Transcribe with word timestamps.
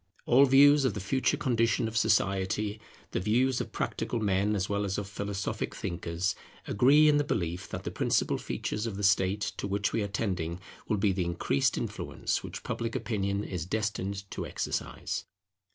All 0.25 0.47
views 0.47 0.83
of 0.83 0.95
the 0.95 0.99
future 0.99 1.37
condition 1.37 1.87
of 1.87 1.95
society, 1.95 2.81
the 3.11 3.19
views 3.19 3.61
of 3.61 3.71
practical 3.71 4.19
men 4.19 4.55
as 4.55 4.67
well 4.67 4.83
as 4.83 4.97
of 4.97 5.07
philosophic 5.07 5.75
thinkers, 5.75 6.33
agree 6.65 7.07
in 7.07 7.17
the 7.17 7.23
belief 7.23 7.69
that 7.69 7.83
the 7.83 7.91
principal 7.91 8.39
feature 8.39 8.77
of 8.89 8.97
the 8.97 9.03
state 9.03 9.41
to 9.57 9.67
which 9.67 9.93
we 9.93 10.01
are 10.01 10.07
tending, 10.07 10.59
will 10.87 10.97
be 10.97 11.11
the 11.11 11.25
increased 11.25 11.77
influence 11.77 12.43
which 12.43 12.63
Public 12.63 12.95
Opinion 12.95 13.43
is 13.43 13.67
destined 13.67 14.23
to 14.31 14.43
exercise. 14.43 15.25